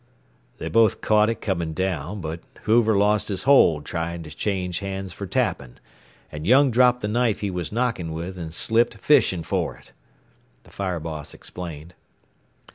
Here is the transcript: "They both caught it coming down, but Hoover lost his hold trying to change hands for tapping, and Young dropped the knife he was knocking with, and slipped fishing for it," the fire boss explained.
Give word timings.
"They 0.57 0.67
both 0.67 1.01
caught 1.01 1.29
it 1.29 1.41
coming 1.41 1.73
down, 1.73 2.21
but 2.21 2.39
Hoover 2.63 2.97
lost 2.97 3.27
his 3.27 3.43
hold 3.43 3.85
trying 3.85 4.23
to 4.23 4.31
change 4.31 4.79
hands 4.79 5.13
for 5.13 5.27
tapping, 5.27 5.77
and 6.31 6.47
Young 6.47 6.71
dropped 6.71 7.01
the 7.01 7.07
knife 7.07 7.41
he 7.41 7.51
was 7.51 7.71
knocking 7.71 8.11
with, 8.11 8.35
and 8.35 8.51
slipped 8.51 8.95
fishing 8.95 9.43
for 9.43 9.77
it," 9.77 9.91
the 10.63 10.71
fire 10.71 10.99
boss 10.99 11.35
explained. 11.35 11.93